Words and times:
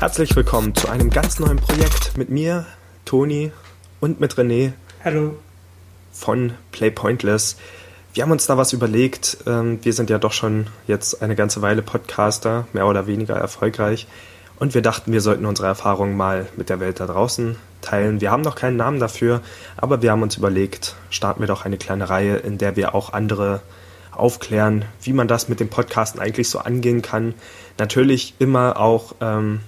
Herzlich 0.00 0.36
willkommen 0.36 0.76
zu 0.76 0.88
einem 0.88 1.10
ganz 1.10 1.40
neuen 1.40 1.56
Projekt 1.56 2.16
mit 2.16 2.30
mir, 2.30 2.66
Toni 3.04 3.50
und 3.98 4.20
mit 4.20 4.34
René. 4.34 4.70
Hallo. 5.02 5.34
Von 6.12 6.52
Play 6.70 6.92
Pointless. 6.92 7.56
Wir 8.14 8.22
haben 8.22 8.30
uns 8.30 8.46
da 8.46 8.56
was 8.56 8.72
überlegt. 8.72 9.38
Ähm, 9.48 9.80
wir 9.82 9.92
sind 9.92 10.08
ja 10.08 10.18
doch 10.18 10.30
schon 10.30 10.68
jetzt 10.86 11.20
eine 11.20 11.34
ganze 11.34 11.62
Weile 11.62 11.82
Podcaster, 11.82 12.68
mehr 12.72 12.86
oder 12.86 13.08
weniger 13.08 13.34
erfolgreich. 13.34 14.06
Und 14.60 14.72
wir 14.72 14.82
dachten, 14.82 15.10
wir 15.10 15.20
sollten 15.20 15.46
unsere 15.46 15.66
Erfahrungen 15.66 16.16
mal 16.16 16.46
mit 16.56 16.68
der 16.68 16.78
Welt 16.78 17.00
da 17.00 17.06
draußen 17.06 17.56
teilen. 17.80 18.20
Wir 18.20 18.30
haben 18.30 18.42
noch 18.42 18.54
keinen 18.54 18.76
Namen 18.76 19.00
dafür, 19.00 19.40
aber 19.76 20.00
wir 20.00 20.12
haben 20.12 20.22
uns 20.22 20.36
überlegt, 20.36 20.94
starten 21.10 21.40
wir 21.40 21.48
doch 21.48 21.64
eine 21.64 21.76
kleine 21.76 22.08
Reihe, 22.08 22.36
in 22.36 22.56
der 22.56 22.76
wir 22.76 22.94
auch 22.94 23.14
andere 23.14 23.62
aufklären, 24.12 24.84
wie 25.02 25.12
man 25.12 25.26
das 25.26 25.48
mit 25.48 25.58
dem 25.58 25.68
Podcasten 25.68 26.20
eigentlich 26.20 26.50
so 26.50 26.60
angehen 26.60 27.02
kann. 27.02 27.34
Natürlich 27.78 28.34
immer 28.38 28.78
auch 28.78 29.16
ähm, 29.20 29.60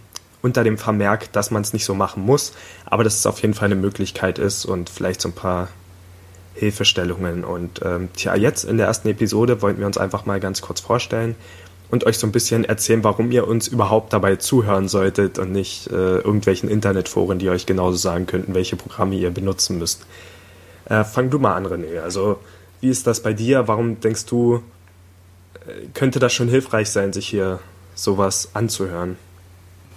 unter 0.42 0.64
dem 0.64 0.78
Vermerk, 0.78 1.32
dass 1.32 1.50
man 1.50 1.62
es 1.62 1.72
nicht 1.72 1.84
so 1.84 1.94
machen 1.94 2.24
muss, 2.24 2.52
aber 2.86 3.04
dass 3.04 3.18
es 3.18 3.26
auf 3.26 3.40
jeden 3.42 3.54
Fall 3.54 3.66
eine 3.66 3.76
Möglichkeit 3.76 4.38
ist 4.38 4.64
und 4.64 4.90
vielleicht 4.90 5.20
so 5.20 5.28
ein 5.28 5.34
paar 5.34 5.68
Hilfestellungen. 6.54 7.44
Und 7.44 7.80
ähm, 7.84 8.08
tja, 8.16 8.34
jetzt 8.34 8.64
in 8.64 8.76
der 8.76 8.86
ersten 8.86 9.08
Episode 9.08 9.62
wollten 9.62 9.80
wir 9.80 9.86
uns 9.86 9.98
einfach 9.98 10.26
mal 10.26 10.40
ganz 10.40 10.60
kurz 10.60 10.80
vorstellen 10.80 11.34
und 11.90 12.04
euch 12.04 12.18
so 12.18 12.26
ein 12.26 12.32
bisschen 12.32 12.64
erzählen, 12.64 13.02
warum 13.02 13.30
ihr 13.32 13.48
uns 13.48 13.68
überhaupt 13.68 14.12
dabei 14.12 14.36
zuhören 14.36 14.88
solltet 14.88 15.38
und 15.38 15.52
nicht 15.52 15.88
äh, 15.88 16.18
irgendwelchen 16.18 16.70
Internetforen, 16.70 17.38
die 17.38 17.50
euch 17.50 17.66
genauso 17.66 17.96
sagen 17.96 18.26
könnten, 18.26 18.54
welche 18.54 18.76
Programme 18.76 19.16
ihr 19.16 19.30
benutzen 19.30 19.78
müsst. 19.78 20.06
Äh, 20.84 21.04
fang 21.04 21.30
du 21.30 21.38
mal 21.38 21.54
an, 21.54 21.66
René. 21.66 22.00
Also, 22.00 22.38
wie 22.80 22.88
ist 22.88 23.06
das 23.06 23.20
bei 23.20 23.32
dir? 23.32 23.68
Warum 23.68 24.00
denkst 24.00 24.26
du, 24.26 24.62
äh, 25.66 25.86
könnte 25.94 26.18
das 26.18 26.32
schon 26.32 26.48
hilfreich 26.48 26.90
sein, 26.90 27.12
sich 27.12 27.28
hier 27.28 27.58
sowas 27.94 28.50
anzuhören? 28.54 29.16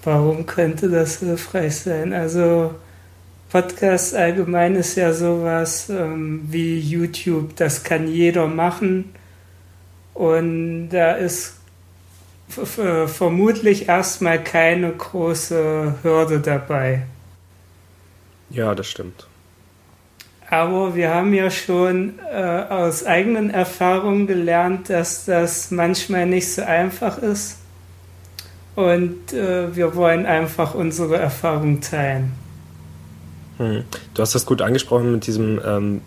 Warum 0.04 0.46
könnte 0.46 0.90
das 0.90 1.20
hilfreich 1.20 1.78
sein? 1.78 2.14
Also 2.14 2.76
Podcast 3.50 4.16
allgemein 4.16 4.76
ist 4.76 4.96
ja 4.96 5.14
sowas 5.14 5.90
ähm, 5.90 6.42
wie 6.50 6.80
YouTube, 6.80 7.56
das 7.56 7.84
kann 7.84 8.08
jeder 8.08 8.48
machen. 8.48 9.14
Und 10.14 10.90
da 10.90 11.14
ist 11.14 11.56
vermutlich 12.48 13.88
erstmal 13.88 14.44
keine 14.44 14.92
große 14.92 15.96
Hürde 16.04 16.40
dabei. 16.40 17.04
Ja, 18.50 18.76
das 18.76 18.88
stimmt. 18.88 19.28
Aber 20.50 20.96
wir 20.96 21.12
haben 21.12 21.34
ja 21.34 21.50
schon 21.50 22.20
äh, 22.32 22.36
aus 22.70 23.06
eigenen 23.06 23.50
Erfahrungen 23.50 24.28
gelernt, 24.28 24.90
dass 24.90 25.26
das 25.26 25.72
manchmal 25.72 26.28
nicht 26.28 26.52
so 26.52 26.62
einfach 26.62 27.18
ist 27.18 27.58
und 28.76 29.34
äh, 29.34 29.76
wir 29.76 29.96
wollen 29.96 30.26
einfach 30.26 30.74
unsere 30.74 31.18
Erfahrung 31.18 31.82
teilen. 31.82 32.32
Hm. 33.58 33.84
Du 34.14 34.22
hast 34.22 34.34
das 34.34 34.46
gut 34.46 34.62
angesprochen 34.62 35.12
mit 35.12 35.28
diesem, 35.28 35.62
ähm, 35.64 36.02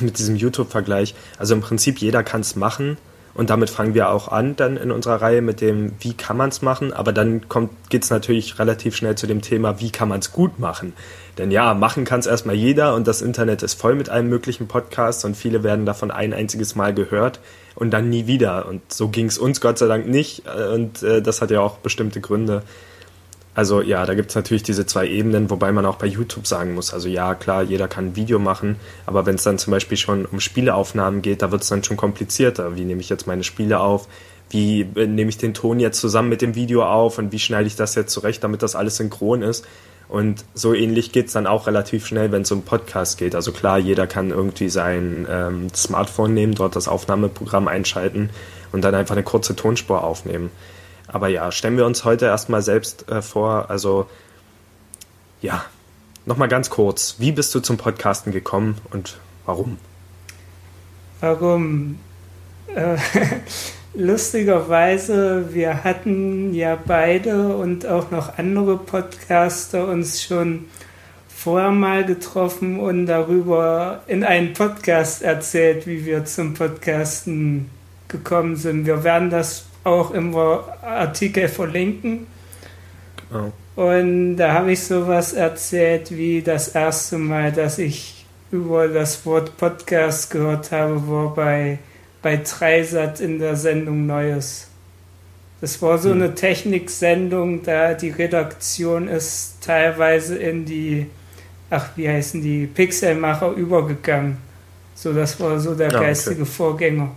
diesem 0.00 0.36
YouTube-Vergleich. 0.36 1.14
Also 1.38 1.54
im 1.54 1.60
Prinzip 1.60 1.98
jeder 1.98 2.22
kann 2.22 2.42
es 2.42 2.56
machen 2.56 2.96
und 3.34 3.50
damit 3.50 3.70
fangen 3.70 3.94
wir 3.94 4.10
auch 4.10 4.28
an 4.28 4.56
dann 4.56 4.76
in 4.76 4.90
unserer 4.90 5.22
Reihe 5.22 5.40
mit 5.40 5.60
dem, 5.60 5.92
wie 6.00 6.12
kann 6.12 6.36
man 6.36 6.50
es 6.50 6.60
machen, 6.60 6.92
aber 6.92 7.12
dann 7.12 7.42
geht 7.88 8.04
es 8.04 8.10
natürlich 8.10 8.58
relativ 8.58 8.94
schnell 8.94 9.14
zu 9.14 9.26
dem 9.26 9.40
Thema, 9.40 9.80
wie 9.80 9.90
kann 9.90 10.08
man 10.08 10.20
es 10.20 10.32
gut 10.32 10.58
machen. 10.58 10.92
Denn 11.38 11.50
ja, 11.50 11.72
machen 11.72 12.04
kann 12.04 12.20
es 12.20 12.26
erstmal 12.26 12.56
jeder 12.56 12.94
und 12.94 13.08
das 13.08 13.22
Internet 13.22 13.62
ist 13.62 13.80
voll 13.80 13.94
mit 13.94 14.10
allen 14.10 14.28
möglichen 14.28 14.68
Podcasts 14.68 15.24
und 15.24 15.34
viele 15.34 15.62
werden 15.62 15.86
davon 15.86 16.10
ein 16.10 16.34
einziges 16.34 16.74
Mal 16.74 16.92
gehört 16.92 17.40
und 17.74 17.90
dann 17.90 18.10
nie 18.10 18.26
wieder. 18.26 18.66
Und 18.68 18.92
so 18.92 19.08
ging 19.08 19.26
es 19.26 19.38
uns 19.38 19.62
Gott 19.62 19.78
sei 19.78 19.86
Dank 19.86 20.06
nicht 20.06 20.42
und 20.74 21.02
äh, 21.02 21.22
das 21.22 21.40
hat 21.40 21.50
ja 21.50 21.60
auch 21.60 21.78
bestimmte 21.78 22.20
Gründe. 22.20 22.62
Also 23.54 23.82
ja, 23.82 24.06
da 24.06 24.14
gibt 24.14 24.30
es 24.30 24.34
natürlich 24.34 24.62
diese 24.62 24.86
zwei 24.86 25.06
Ebenen, 25.06 25.50
wobei 25.50 25.72
man 25.72 25.84
auch 25.84 25.96
bei 25.96 26.06
YouTube 26.06 26.46
sagen 26.46 26.74
muss, 26.74 26.94
also 26.94 27.08
ja, 27.08 27.34
klar, 27.34 27.62
jeder 27.62 27.86
kann 27.86 28.06
ein 28.06 28.16
Video 28.16 28.38
machen, 28.38 28.76
aber 29.04 29.26
wenn 29.26 29.34
es 29.34 29.42
dann 29.42 29.58
zum 29.58 29.72
Beispiel 29.72 29.98
schon 29.98 30.24
um 30.24 30.40
Spieleaufnahmen 30.40 31.20
geht, 31.20 31.42
da 31.42 31.52
wird 31.52 31.62
es 31.62 31.68
dann 31.68 31.84
schon 31.84 31.98
komplizierter. 31.98 32.76
Wie 32.76 32.84
nehme 32.84 33.02
ich 33.02 33.10
jetzt 33.10 33.26
meine 33.26 33.44
Spiele 33.44 33.80
auf? 33.80 34.08
Wie 34.48 34.82
äh, 34.96 35.06
nehme 35.06 35.28
ich 35.28 35.36
den 35.36 35.52
Ton 35.52 35.80
jetzt 35.80 36.00
zusammen 36.00 36.30
mit 36.30 36.40
dem 36.40 36.54
Video 36.54 36.84
auf 36.84 37.18
und 37.18 37.30
wie 37.32 37.38
schneide 37.38 37.66
ich 37.66 37.76
das 37.76 37.94
jetzt 37.94 38.12
zurecht, 38.12 38.42
damit 38.42 38.62
das 38.62 38.74
alles 38.74 38.96
synchron 38.96 39.42
ist? 39.42 39.66
Und 40.08 40.44
so 40.54 40.74
ähnlich 40.74 41.12
geht 41.12 41.28
es 41.28 41.32
dann 41.32 41.46
auch 41.46 41.66
relativ 41.66 42.06
schnell, 42.06 42.32
wenn 42.32 42.42
es 42.42 42.52
um 42.52 42.62
Podcast 42.62 43.16
geht. 43.16 43.34
Also 43.34 43.50
klar, 43.52 43.78
jeder 43.78 44.06
kann 44.06 44.30
irgendwie 44.30 44.68
sein 44.68 45.26
ähm, 45.30 45.68
Smartphone 45.74 46.34
nehmen, 46.34 46.54
dort 46.54 46.76
das 46.76 46.86
Aufnahmeprogramm 46.86 47.66
einschalten 47.66 48.28
und 48.72 48.82
dann 48.82 48.94
einfach 48.94 49.14
eine 49.14 49.24
kurze 49.24 49.56
Tonspur 49.56 50.04
aufnehmen. 50.04 50.50
Aber 51.08 51.28
ja, 51.28 51.52
stellen 51.52 51.76
wir 51.76 51.86
uns 51.86 52.04
heute 52.04 52.26
erstmal 52.26 52.62
selbst 52.62 53.08
äh, 53.08 53.22
vor. 53.22 53.70
Also 53.70 54.08
ja, 55.40 55.64
nochmal 56.26 56.48
ganz 56.48 56.70
kurz. 56.70 57.16
Wie 57.18 57.32
bist 57.32 57.54
du 57.54 57.60
zum 57.60 57.76
Podcasten 57.76 58.32
gekommen 58.32 58.78
und 58.90 59.18
warum? 59.44 59.78
Warum? 61.20 61.98
Äh, 62.74 62.96
lustigerweise, 63.94 65.52
wir 65.52 65.84
hatten 65.84 66.54
ja 66.54 66.78
beide 66.84 67.56
und 67.56 67.86
auch 67.86 68.10
noch 68.10 68.38
andere 68.38 68.78
Podcaster 68.78 69.86
uns 69.88 70.22
schon 70.22 70.66
vorher 71.28 71.72
mal 71.72 72.04
getroffen 72.04 72.78
und 72.78 73.06
darüber 73.06 74.02
in 74.06 74.22
einem 74.22 74.52
Podcast 74.52 75.22
erzählt, 75.22 75.86
wie 75.88 76.04
wir 76.04 76.24
zum 76.24 76.54
Podcasten 76.54 77.68
gekommen 78.06 78.54
sind. 78.54 78.86
Wir 78.86 79.02
werden 79.02 79.30
das 79.30 79.66
auch 79.84 80.10
im 80.12 80.34
Artikel 80.36 81.48
verlinken. 81.48 82.26
Oh. 83.32 83.50
Und 83.74 84.36
da 84.36 84.52
habe 84.52 84.72
ich 84.72 84.82
sowas 84.82 85.32
erzählt 85.32 86.10
wie 86.10 86.42
das 86.42 86.68
erste 86.68 87.18
Mal, 87.18 87.52
dass 87.52 87.78
ich 87.78 88.26
über 88.50 88.88
das 88.88 89.24
Wort 89.24 89.56
Podcast 89.56 90.30
gehört 90.30 90.72
habe, 90.72 91.08
war 91.08 91.34
bei 91.34 91.78
bei 92.22 92.36
Dreisat 92.36 93.20
in 93.20 93.38
der 93.38 93.56
Sendung 93.56 94.06
Neues. 94.06 94.68
Das 95.60 95.82
war 95.82 95.98
so 95.98 96.10
hm. 96.10 96.22
eine 96.22 96.34
Techniksendung, 96.34 97.62
da 97.62 97.94
die 97.94 98.10
Redaktion 98.10 99.08
ist 99.08 99.56
teilweise 99.60 100.36
in 100.36 100.64
die, 100.64 101.06
ach, 101.68 101.90
wie 101.96 102.08
heißen 102.08 102.40
die, 102.40 102.66
Pixelmacher 102.66 103.50
übergegangen. 103.52 104.38
So, 104.94 105.12
das 105.12 105.38
war 105.40 105.58
so 105.58 105.74
der 105.74 105.90
ja, 105.90 106.00
geistige 106.00 106.42
okay. 106.42 106.50
Vorgänger. 106.50 107.10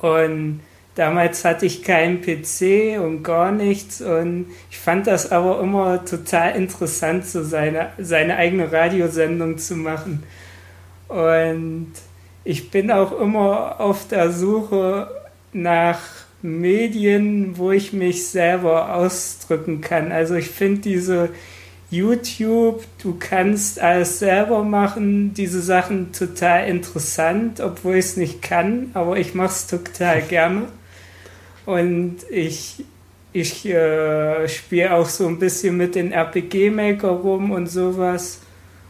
Und 0.00 0.60
damals 0.94 1.44
hatte 1.44 1.66
ich 1.66 1.82
keinen 1.82 2.20
PC 2.20 3.00
und 3.00 3.22
gar 3.22 3.52
nichts 3.52 4.00
und 4.00 4.46
ich 4.70 4.78
fand 4.78 5.06
das 5.06 5.32
aber 5.32 5.60
immer 5.60 6.04
total 6.04 6.56
interessant, 6.56 7.26
so 7.26 7.42
seine, 7.42 7.90
seine 7.98 8.36
eigene 8.36 8.70
Radiosendung 8.70 9.58
zu 9.58 9.76
machen. 9.76 10.22
Und 11.08 11.92
ich 12.44 12.70
bin 12.70 12.90
auch 12.90 13.18
immer 13.20 13.80
auf 13.80 14.06
der 14.08 14.30
Suche 14.30 15.08
nach 15.52 16.00
Medien, 16.42 17.56
wo 17.56 17.70
ich 17.70 17.92
mich 17.92 18.26
selber 18.26 18.94
ausdrücken 18.94 19.80
kann. 19.80 20.12
Also 20.12 20.34
ich 20.34 20.50
finde 20.50 20.82
diese 20.82 21.30
YouTube, 21.90 22.84
du 23.02 23.16
kannst 23.18 23.80
alles 23.80 24.18
selber 24.18 24.62
machen, 24.62 25.32
diese 25.32 25.62
Sachen 25.62 26.12
total 26.12 26.68
interessant, 26.68 27.60
obwohl 27.60 27.94
ich 27.94 28.06
es 28.06 28.16
nicht 28.16 28.42
kann, 28.42 28.90
aber 28.94 29.16
ich 29.16 29.34
mache 29.34 29.52
es 29.52 29.66
total 29.66 30.22
gerne. 30.22 30.64
Und 31.66 32.16
ich, 32.30 32.84
ich 33.32 33.66
äh, 33.66 34.48
spiele 34.48 34.94
auch 34.94 35.08
so 35.08 35.26
ein 35.26 35.38
bisschen 35.38 35.76
mit 35.76 35.94
den 35.94 36.12
RPG-Maker 36.12 37.08
rum 37.08 37.50
und 37.50 37.68
sowas. 37.68 38.40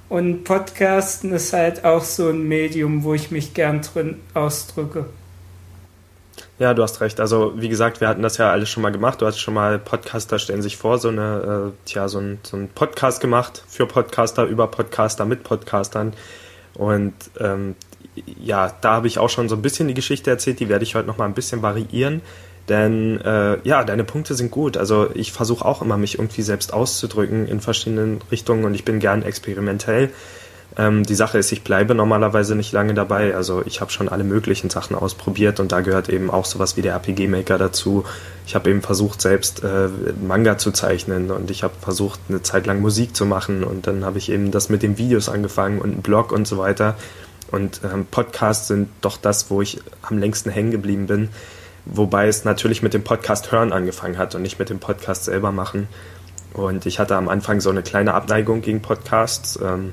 Und 0.09 0.45
Podcasten 0.45 1.33
ist 1.33 1.53
halt 1.53 1.85
auch 1.85 2.05
so 2.05 2.29
ein 2.29 2.47
Medium, 2.47 3.05
wo 3.05 3.15
ich 3.15 3.31
mich 3.31 3.55
gern 3.55 3.83
drin 3.83 4.21
ausdrücke. 4.35 5.07
Ja, 6.59 6.73
du 6.73 6.83
hast 6.83 7.01
recht. 7.01 7.21
Also 7.21 7.53
wie 7.56 7.69
gesagt, 7.69 8.00
wir 8.00 8.09
hatten 8.09 8.23
das 8.23 8.37
ja 8.37 8.53
alles 8.53 8.69
schon 8.69 8.82
mal 8.82 8.93
gemacht. 8.93 9.20
Du 9.20 9.27
hast 9.27 9.38
schon 9.38 9.55
mal 9.55 9.79
Podcaster 9.79 10.38
stellen 10.38 10.62
sich 10.62 10.77
vor, 10.77 10.99
so 10.99 11.09
eine, 11.09 11.73
äh, 11.73 11.88
tja, 11.88 12.09
so 12.09 12.19
ein, 12.19 12.38
so 12.43 12.56
ein 12.56 12.69
Podcast 12.69 13.20
gemacht 13.20 13.65
für 13.67 13.87
Podcaster, 13.87 14.44
über 14.44 14.69
Podcaster, 14.69 15.25
mit 15.25 15.43
Podcastern. 15.43 16.12
Und 16.75 17.15
ähm, 17.41 17.75
ja, 18.15 18.73
da 18.81 18.93
habe 18.94 19.09
ich 19.09 19.19
auch 19.19 19.31
schon 19.31 19.49
so 19.49 19.56
ein 19.56 19.62
bisschen 19.62 19.88
die 19.88 19.94
Geschichte 19.94 20.31
erzählt, 20.31 20.61
die 20.61 20.69
werde 20.69 20.85
ich 20.85 20.94
heute 20.94 21.09
noch 21.09 21.19
mal 21.19 21.25
ein 21.25 21.35
bisschen 21.35 21.62
variieren. 21.62 22.20
Denn 22.69 23.20
äh, 23.20 23.58
ja, 23.64 23.84
deine 23.84 24.05
Punkte 24.05 24.34
sind 24.34 24.50
gut. 24.50 24.76
Also 24.76 25.11
ich 25.14 25.32
versuche 25.32 25.64
auch 25.64 25.82
immer, 25.82 25.99
mich 25.99 26.19
irgendwie 26.19 26.43
selbst 26.43 26.72
auszudrücken 26.72 27.46
in 27.46 27.61
verschiedenen 27.61 28.20
Richtungen 28.31 28.64
und 28.64 28.75
ich 28.75 28.84
bin 28.84 29.00
gern 29.00 29.22
experimentell. 29.22 30.11
Ähm, 30.76 31.05
die 31.05 31.14
Sache 31.14 31.38
ist, 31.38 31.52
ich 31.52 31.62
bleibe 31.62 31.94
normalerweise 31.94 32.55
nicht 32.56 32.72
lange 32.72 32.94
dabei. 32.94 33.34
Also 33.37 33.62
ich 33.64 33.81
habe 33.81 33.90
schon 33.90 34.08
alle 34.08 34.25
möglichen 34.25 34.70
Sachen 34.70 34.96
ausprobiert 34.96 35.61
und 35.61 35.72
da 35.72 35.81
gehört 35.81 36.08
eben 36.08 36.31
auch 36.31 36.46
sowas 36.46 36.76
wie 36.76 36.82
der 36.82 36.94
RPG 36.94 37.28
Maker 37.28 37.58
dazu. 37.58 38.05
Ich 38.46 38.55
habe 38.55 38.70
eben 38.70 38.82
versucht, 38.82 39.20
selbst 39.20 39.62
äh, 39.62 39.88
Manga 40.26 40.58
zu 40.58 40.72
zeichnen 40.72 41.31
und 41.31 41.50
ich 41.50 41.62
habe 41.62 41.75
versucht, 41.81 42.19
eine 42.28 42.43
Zeit 42.43 42.67
lang 42.67 42.81
Musik 42.81 43.14
zu 43.14 43.26
machen 43.26 43.62
und 43.62 43.87
dann 43.87 44.05
habe 44.05 44.19
ich 44.19 44.31
eben 44.31 44.50
das 44.50 44.69
mit 44.69 44.82
den 44.82 44.99
Videos 44.99 45.28
angefangen 45.28 45.81
und 45.81 45.93
einen 45.93 46.02
Blog 46.02 46.32
und 46.32 46.49
so 46.49 46.58
weiter. 46.58 46.96
Und 47.50 47.82
ähm, 47.84 48.06
Podcasts 48.10 48.69
sind 48.69 48.88
doch 49.00 49.17
das, 49.17 49.50
wo 49.50 49.62
ich 49.62 49.81
am 50.02 50.19
längsten 50.19 50.50
hängen 50.50 50.70
geblieben 50.70 51.06
bin. 51.06 51.28
Wobei 51.86 52.28
es 52.28 52.44
natürlich 52.44 52.82
mit 52.82 52.94
dem 52.94 53.04
Podcast 53.04 53.52
hören 53.52 53.72
angefangen 53.72 54.19
hat 54.19 54.34
und 54.34 54.42
nicht 54.42 54.58
mit 54.58 54.70
dem 54.70 54.78
Podcast 54.78 55.25
selber 55.25 55.52
machen. 55.52 55.88
Und 56.52 56.86
ich 56.86 56.98
hatte 56.98 57.16
am 57.16 57.28
Anfang 57.28 57.60
so 57.60 57.70
eine 57.70 57.82
kleine 57.82 58.14
Abneigung 58.14 58.62
gegen 58.62 58.81
Podcasts. 58.81 59.58
Ähm, 59.62 59.92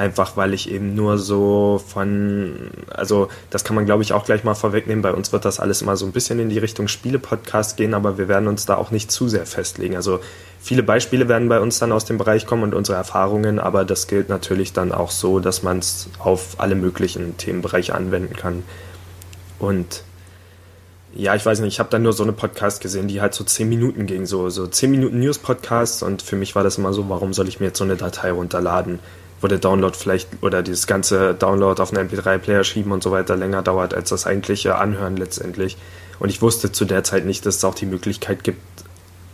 einfach 0.00 0.36
weil 0.36 0.54
ich 0.54 0.70
eben 0.70 0.94
nur 0.94 1.18
so 1.18 1.80
von, 1.86 2.70
also 2.88 3.28
das 3.50 3.64
kann 3.64 3.76
man 3.76 3.84
glaube 3.84 4.02
ich 4.02 4.12
auch 4.12 4.24
gleich 4.24 4.44
mal 4.44 4.54
vorwegnehmen, 4.54 5.02
bei 5.02 5.12
uns 5.12 5.32
wird 5.32 5.44
das 5.44 5.60
alles 5.60 5.82
immer 5.82 5.96
so 5.96 6.06
ein 6.06 6.12
bisschen 6.12 6.40
in 6.40 6.48
die 6.48 6.58
Richtung 6.58 6.88
Spiele-Podcast 6.88 7.76
gehen, 7.76 7.92
aber 7.92 8.16
wir 8.16 8.26
werden 8.26 8.48
uns 8.48 8.64
da 8.64 8.76
auch 8.76 8.90
nicht 8.90 9.10
zu 9.10 9.28
sehr 9.28 9.46
festlegen. 9.46 9.96
Also 9.96 10.20
viele 10.58 10.82
Beispiele 10.82 11.28
werden 11.28 11.48
bei 11.48 11.60
uns 11.60 11.78
dann 11.78 11.92
aus 11.92 12.06
dem 12.06 12.18
Bereich 12.18 12.46
kommen 12.46 12.62
und 12.62 12.74
unsere 12.74 12.96
Erfahrungen, 12.96 13.58
aber 13.58 13.84
das 13.84 14.06
gilt 14.06 14.30
natürlich 14.30 14.72
dann 14.72 14.90
auch 14.90 15.10
so, 15.10 15.38
dass 15.38 15.62
man 15.62 15.78
es 15.78 16.08
auf 16.18 16.56
alle 16.58 16.74
möglichen 16.74 17.36
Themenbereiche 17.36 17.94
anwenden 17.94 18.34
kann. 18.34 18.64
Und 19.58 20.02
ja, 21.14 21.34
ich 21.34 21.44
weiß 21.44 21.60
nicht, 21.60 21.74
ich 21.74 21.80
habe 21.80 21.90
dann 21.90 22.02
nur 22.02 22.12
so 22.12 22.22
eine 22.22 22.32
Podcast 22.32 22.80
gesehen, 22.80 23.08
die 23.08 23.20
halt 23.20 23.34
so 23.34 23.44
10 23.44 23.68
Minuten 23.68 24.06
ging, 24.06 24.26
so, 24.26 24.48
so 24.48 24.66
10 24.66 24.90
Minuten 24.90 25.20
News-Podcasts 25.20 26.02
und 26.02 26.22
für 26.22 26.36
mich 26.36 26.54
war 26.54 26.62
das 26.62 26.78
immer 26.78 26.92
so, 26.92 27.08
warum 27.08 27.32
soll 27.32 27.48
ich 27.48 27.60
mir 27.60 27.66
jetzt 27.66 27.78
so 27.78 27.84
eine 27.84 27.96
Datei 27.96 28.30
runterladen? 28.30 29.00
wo 29.40 29.46
der 29.46 29.58
Download 29.58 29.96
vielleicht 29.96 30.28
oder 30.42 30.62
dieses 30.62 30.86
ganze 30.86 31.34
Download 31.34 31.80
auf 31.80 31.92
einen 31.92 32.08
MP3-Player 32.08 32.64
schieben 32.64 32.92
und 32.92 33.02
so 33.02 33.10
weiter 33.10 33.36
länger 33.36 33.62
dauert 33.62 33.94
als 33.94 34.10
das 34.10 34.26
eigentliche 34.26 34.76
Anhören 34.76 35.16
letztendlich. 35.16 35.76
Und 36.18 36.28
ich 36.28 36.42
wusste 36.42 36.72
zu 36.72 36.84
der 36.84 37.04
Zeit 37.04 37.24
nicht, 37.24 37.46
dass 37.46 37.56
es 37.56 37.64
auch 37.64 37.74
die 37.74 37.86
Möglichkeit 37.86 38.44
gibt, 38.44 38.60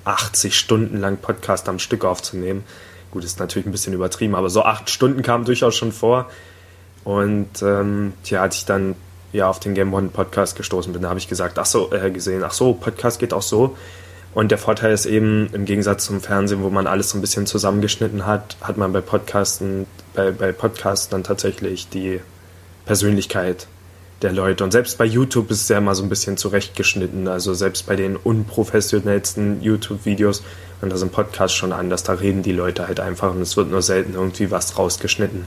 80 0.04 0.56
Stunden 0.56 0.98
lang 0.98 1.16
Podcast 1.16 1.68
am 1.68 1.80
Stück 1.80 2.04
aufzunehmen. 2.04 2.62
Gut, 3.10 3.24
ist 3.24 3.40
natürlich 3.40 3.66
ein 3.66 3.72
bisschen 3.72 3.92
übertrieben, 3.92 4.36
aber 4.36 4.50
so 4.50 4.62
acht 4.62 4.90
Stunden 4.90 5.22
kamen 5.22 5.44
durchaus 5.44 5.74
schon 5.74 5.90
vor. 5.90 6.30
Und 7.02 7.62
ähm, 7.62 8.12
ja, 8.24 8.42
als 8.42 8.56
ich 8.56 8.64
dann 8.66 8.94
ja 9.36 9.48
auf 9.48 9.60
den 9.60 9.74
Game 9.74 9.94
One 9.94 10.08
Podcast 10.08 10.56
gestoßen 10.56 10.92
bin, 10.92 11.02
da 11.02 11.08
habe 11.08 11.18
ich 11.18 11.28
gesagt, 11.28 11.58
ach 11.58 11.66
so, 11.66 11.92
äh, 11.92 12.10
gesehen, 12.10 12.42
ach 12.44 12.52
so, 12.52 12.72
Podcast 12.72 13.18
geht 13.18 13.32
auch 13.32 13.42
so. 13.42 13.76
Und 14.34 14.50
der 14.50 14.58
Vorteil 14.58 14.92
ist 14.92 15.06
eben, 15.06 15.48
im 15.54 15.64
Gegensatz 15.64 16.04
zum 16.04 16.20
Fernsehen, 16.20 16.62
wo 16.62 16.68
man 16.68 16.86
alles 16.86 17.10
so 17.10 17.16
ein 17.16 17.22
bisschen 17.22 17.46
zusammengeschnitten 17.46 18.26
hat, 18.26 18.58
hat 18.60 18.76
man 18.76 18.92
bei 18.92 19.00
Podcasten, 19.00 19.86
bei, 20.14 20.30
bei 20.30 20.52
Podcasts 20.52 21.08
dann 21.08 21.24
tatsächlich 21.24 21.88
die 21.88 22.20
Persönlichkeit 22.84 23.66
der 24.22 24.32
Leute. 24.32 24.64
Und 24.64 24.72
selbst 24.72 24.98
bei 24.98 25.04
YouTube 25.04 25.50
ist 25.50 25.62
es 25.62 25.68
ja 25.68 25.78
immer 25.78 25.94
so 25.94 26.02
ein 26.02 26.08
bisschen 26.08 26.36
zurechtgeschnitten. 26.36 27.28
Also 27.28 27.54
selbst 27.54 27.86
bei 27.86 27.96
den 27.96 28.16
unprofessionellsten 28.16 29.62
YouTube-Videos 29.62 30.42
und 30.80 30.92
das 30.92 31.02
im 31.02 31.10
Podcast 31.10 31.54
schon 31.54 31.72
anders. 31.72 32.02
Da 32.02 32.14
reden 32.14 32.42
die 32.42 32.52
Leute 32.52 32.86
halt 32.86 33.00
einfach 33.00 33.30
und 33.30 33.40
es 33.40 33.56
wird 33.56 33.70
nur 33.70 33.82
selten 33.82 34.14
irgendwie 34.14 34.50
was 34.50 34.78
rausgeschnitten. 34.78 35.46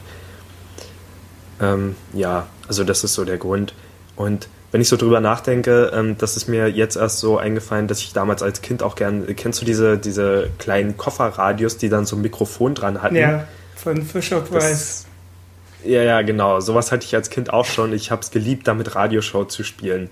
Ähm, 1.62 1.96
ja, 2.14 2.48
also 2.68 2.84
das 2.84 3.04
ist 3.04 3.14
so 3.14 3.26
der 3.26 3.38
Grund. 3.38 3.74
Und 4.16 4.48
wenn 4.72 4.82
ich 4.82 4.90
so 4.90 4.98
drüber 4.98 5.20
nachdenke, 5.20 5.92
ähm, 5.94 6.18
das 6.18 6.38
ist 6.38 6.48
mir 6.48 6.70
jetzt 6.70 6.96
erst 6.96 7.20
so 7.20 7.38
eingefallen, 7.38 7.88
dass 7.88 8.00
ich 8.00 8.14
damals 8.14 8.44
als 8.44 8.62
Kind 8.62 8.84
auch 8.84 8.96
gern, 8.96 9.26
kennst 9.36 9.62
du 9.62 9.66
diese, 9.66 9.98
diese 9.98 10.50
kleinen 10.60 10.98
Kofferradios, 10.98 11.78
die 11.78 11.90
dann 11.90 12.06
so 12.06 12.16
ein 12.16 12.22
Mikrofon 12.22 12.76
dran 12.76 13.02
hatten? 13.02 13.16
Ja, 13.16 13.48
von 13.76 14.04
Fischer 14.04 14.42
Price. 14.42 15.06
Ja, 15.84 16.04
ja, 16.04 16.22
genau. 16.22 16.60
Sowas 16.60 16.92
hatte 16.92 17.06
ich 17.06 17.16
als 17.16 17.30
Kind 17.30 17.52
auch 17.54 17.66
schon. 17.66 17.94
Ich 17.94 18.12
habe 18.12 18.22
es 18.22 18.32
geliebt, 18.32 18.68
damit 18.68 18.96
Radioshow 18.96 19.46
zu 19.46 19.64
spielen. 19.64 20.10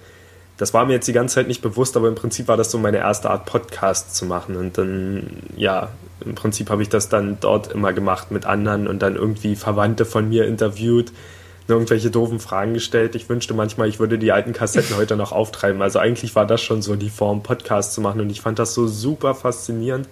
Das 0.57 0.73
war 0.73 0.85
mir 0.85 0.93
jetzt 0.93 1.07
die 1.07 1.13
ganze 1.13 1.35
Zeit 1.35 1.47
nicht 1.47 1.61
bewusst, 1.61 1.95
aber 1.95 2.07
im 2.07 2.15
Prinzip 2.15 2.47
war 2.47 2.57
das 2.57 2.71
so 2.71 2.77
meine 2.77 2.97
erste 2.97 3.29
Art, 3.29 3.45
Podcast 3.45 4.15
zu 4.15 4.25
machen. 4.25 4.55
Und 4.55 4.77
dann, 4.77 5.43
ja, 5.55 5.89
im 6.25 6.35
Prinzip 6.35 6.69
habe 6.69 6.81
ich 6.81 6.89
das 6.89 7.09
dann 7.09 7.37
dort 7.39 7.71
immer 7.71 7.93
gemacht 7.93 8.31
mit 8.31 8.45
anderen 8.45 8.87
und 8.87 9.01
dann 9.01 9.15
irgendwie 9.15 9.55
Verwandte 9.55 10.05
von 10.05 10.27
mir 10.27 10.45
interviewt 10.45 11.11
irgendwelche 11.67 12.09
doofen 12.09 12.39
Fragen 12.39 12.73
gestellt. 12.73 13.15
Ich 13.15 13.27
wünschte 13.29 13.53
manchmal, 13.53 13.89
ich 13.89 13.99
würde 13.99 14.17
die 14.17 14.31
alten 14.31 14.53
Kassetten 14.53 14.95
heute 14.95 15.15
noch 15.15 15.31
auftreiben. 15.31 15.81
Also 15.81 15.99
eigentlich 15.99 16.35
war 16.35 16.45
das 16.45 16.61
schon 16.61 16.81
so 16.81 16.95
die 16.95 17.09
Form, 17.09 17.43
Podcast 17.43 17.93
zu 17.93 18.01
machen 18.01 18.21
und 18.21 18.29
ich 18.29 18.41
fand 18.41 18.57
das 18.59 18.73
so 18.73 18.87
super 18.87 19.35
faszinierend. 19.35 20.07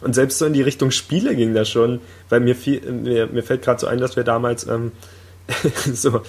Und 0.00 0.14
selbst 0.14 0.38
so 0.38 0.46
in 0.46 0.52
die 0.52 0.62
Richtung 0.62 0.90
Spiele 0.90 1.34
ging 1.34 1.54
das 1.54 1.68
schon, 1.68 2.00
weil 2.28 2.40
mir, 2.40 2.54
viel, 2.54 2.80
mir, 2.90 3.26
mir 3.26 3.42
fällt 3.42 3.62
gerade 3.62 3.80
so 3.80 3.86
ein, 3.86 3.98
dass 3.98 4.16
wir 4.16 4.24
damals 4.24 4.66
ähm, 4.66 4.92
so, 5.92 6.22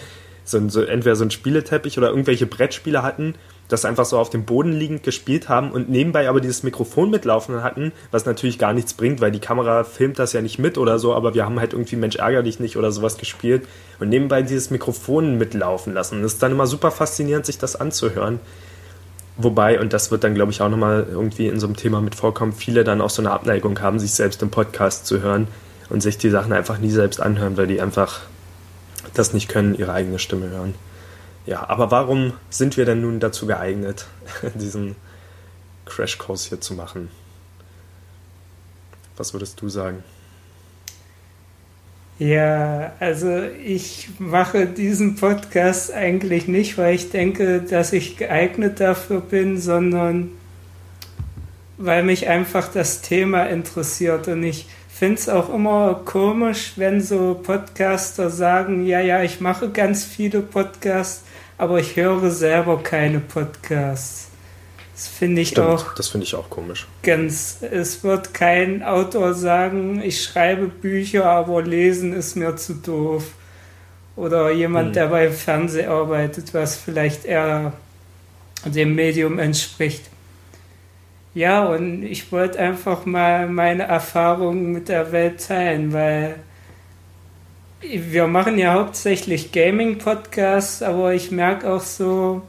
so, 0.49 0.69
so 0.69 0.81
entweder 0.81 1.15
so 1.15 1.25
ein 1.25 1.31
Spieleteppich 1.31 1.97
oder 1.97 2.09
irgendwelche 2.09 2.45
Brettspiele 2.45 3.03
hatten 3.03 3.35
das 3.69 3.85
einfach 3.85 4.05
so 4.05 4.17
auf 4.17 4.29
dem 4.29 4.43
Boden 4.43 4.73
liegend 4.73 5.03
gespielt 5.03 5.47
haben 5.47 5.71
und 5.71 5.89
nebenbei 5.89 6.27
aber 6.27 6.41
dieses 6.41 6.63
Mikrofon 6.63 7.09
mitlaufen 7.11 7.63
hatten, 7.63 7.93
was 8.11 8.25
natürlich 8.25 8.57
gar 8.57 8.73
nichts 8.73 8.93
bringt, 8.95 9.21
weil 9.21 9.31
die 9.31 9.39
Kamera 9.39 9.83
filmt 9.83 10.19
das 10.19 10.33
ja 10.33 10.41
nicht 10.41 10.59
mit 10.59 10.77
oder 10.77 10.99
so, 10.99 11.13
aber 11.13 11.35
wir 11.35 11.45
haben 11.45 11.59
halt 11.59 11.73
irgendwie 11.73 11.95
Mensch 11.95 12.15
ärger 12.17 12.43
dich 12.43 12.59
nicht 12.59 12.75
oder 12.77 12.91
sowas 12.91 13.17
gespielt 13.17 13.67
und 13.99 14.09
nebenbei 14.09 14.41
dieses 14.41 14.71
Mikrofon 14.71 15.37
mitlaufen 15.37 15.93
lassen. 15.93 16.21
Das 16.23 16.33
ist 16.33 16.43
dann 16.43 16.51
immer 16.51 16.67
super 16.67 16.91
faszinierend, 16.91 17.45
sich 17.45 17.59
das 17.59 17.75
anzuhören. 17.75 18.39
Wobei, 19.37 19.79
und 19.79 19.93
das 19.93 20.11
wird 20.11 20.25
dann, 20.25 20.35
glaube 20.35 20.51
ich, 20.51 20.61
auch 20.61 20.67
nochmal 20.67 21.05
irgendwie 21.09 21.47
in 21.47 21.59
so 21.59 21.67
einem 21.67 21.77
Thema 21.77 22.01
mit 22.01 22.15
vorkommen, 22.15 22.51
viele 22.51 22.83
dann 22.83 22.99
auch 22.99 23.09
so 23.09 23.21
eine 23.21 23.31
Abneigung 23.31 23.79
haben, 23.79 23.99
sich 23.99 24.11
selbst 24.11 24.41
im 24.41 24.49
Podcast 24.49 25.05
zu 25.05 25.21
hören 25.21 25.47
und 25.89 26.01
sich 26.01 26.17
die 26.17 26.29
Sachen 26.29 26.51
einfach 26.51 26.79
nie 26.79 26.89
selbst 26.89 27.21
anhören, 27.21 27.55
weil 27.55 27.67
die 27.67 27.79
einfach 27.79 28.21
das 29.13 29.33
nicht 29.33 29.49
können, 29.49 29.75
ihre 29.75 29.93
eigene 29.93 30.19
Stimme 30.19 30.49
hören. 30.49 30.75
Ja, 31.45 31.67
aber 31.67 31.91
warum 31.91 32.33
sind 32.49 32.77
wir 32.77 32.85
denn 32.85 33.01
nun 33.01 33.19
dazu 33.19 33.47
geeignet, 33.47 34.07
diesen 34.55 34.95
Crashkurs 35.85 36.45
hier 36.45 36.61
zu 36.61 36.73
machen? 36.73 37.09
Was 39.17 39.33
würdest 39.33 39.61
du 39.61 39.69
sagen? 39.69 40.03
Ja, 42.19 42.91
also 42.99 43.43
ich 43.65 44.09
mache 44.19 44.65
diesen 44.65 45.15
Podcast 45.15 45.93
eigentlich 45.93 46.49
nicht, 46.49 46.77
weil 46.77 46.95
ich 46.95 47.11
denke, 47.11 47.61
dass 47.61 47.93
ich 47.93 48.17
geeignet 48.17 48.81
dafür 48.81 49.21
bin, 49.21 49.57
sondern 49.57 50.29
weil 51.77 52.03
mich 52.03 52.27
einfach 52.27 52.67
das 52.67 53.01
Thema 53.01 53.45
interessiert. 53.45 54.27
Und 54.27 54.43
ich 54.43 54.67
finde 54.99 55.15
es 55.15 55.29
auch 55.29 55.53
immer 55.53 56.01
komisch, 56.03 56.73
wenn 56.75 56.99
so 56.99 57.39
Podcaster 57.41 58.29
sagen, 58.29 58.85
ja, 58.85 58.99
ja, 58.99 59.23
ich 59.23 59.39
mache 59.39 59.69
ganz 59.69 60.03
viele 60.03 60.41
Podcasts, 60.41 61.23
aber 61.57 61.79
ich 61.79 61.95
höre 61.95 62.29
selber 62.29 62.83
keine 62.83 63.21
Podcasts. 63.21 64.27
Das 64.93 65.07
finde 65.07 65.41
ich 65.41 65.49
Stimmt, 65.49 65.67
auch. 65.67 65.95
Das 65.95 66.09
finde 66.09 66.25
ich 66.25 66.35
auch 66.35 66.49
komisch. 66.49 66.85
Ganz. 67.03 67.59
Es 67.61 68.03
wird 68.03 68.33
kein 68.33 68.83
Autor 68.83 69.33
sagen, 69.33 70.01
ich 70.01 70.21
schreibe 70.21 70.67
Bücher, 70.67 71.23
aber 71.25 71.61
lesen 71.61 72.11
ist 72.11 72.35
mir 72.35 72.57
zu 72.57 72.73
doof. 72.73 73.23
Oder 74.17 74.51
jemand, 74.51 74.87
hm. 74.87 74.93
der 74.95 75.07
beim 75.07 75.31
Fernsehen 75.31 75.89
arbeitet, 75.89 76.53
was 76.53 76.75
vielleicht 76.75 77.23
eher 77.23 77.71
dem 78.65 78.95
Medium 78.95 79.39
entspricht. 79.39 80.09
Ja, 81.39 81.67
und 81.67 82.03
ich 82.03 82.33
wollte 82.33 82.59
einfach 82.59 83.05
mal 83.05 83.47
meine 83.47 83.83
Erfahrungen 83.83 84.73
mit 84.73 84.89
der 84.89 85.13
Welt 85.13 85.47
teilen, 85.47 85.93
weil 85.93 86.35
wir 87.79 88.27
machen 88.27 88.57
ja 88.57 88.73
hauptsächlich 88.73 89.53
Gaming-Podcasts, 89.53 90.83
aber 90.83 91.13
ich 91.13 91.31
merke 91.31 91.71
auch 91.71 91.79
so, 91.79 92.41